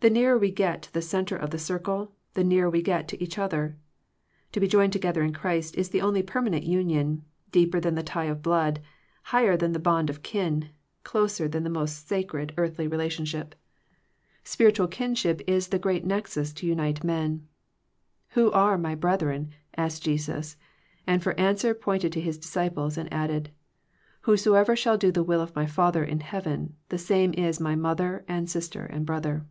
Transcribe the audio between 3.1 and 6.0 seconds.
each other. To be joined together in Christ is the